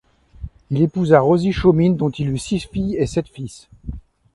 Il 0.71 0.81
épousa 0.81 1.19
Rosie 1.19 1.51
Chaumine 1.51 1.95
dont 1.95 2.09
il 2.09 2.29
eut 2.31 2.37
six 2.39 2.61
filles 2.61 2.95
et 2.95 3.05
sept 3.05 3.27
fils. 3.27 3.69